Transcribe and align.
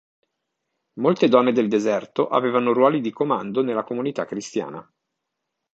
Molte 0.93 1.27
donne 1.27 1.51
del 1.51 1.67
deserto 1.67 2.27
avevano 2.27 2.73
ruoli 2.73 3.01
di 3.01 3.11
comando 3.11 3.61
nella 3.61 3.83
comunità 3.83 4.25
cristiana. 4.25 4.91